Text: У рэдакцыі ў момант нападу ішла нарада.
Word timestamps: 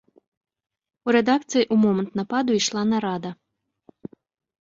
У 1.09 1.13
рэдакцыі 1.15 1.61
ў 1.63 1.75
момант 1.83 2.11
нападу 2.21 2.51
ішла 2.61 2.81
нарада. 2.95 3.31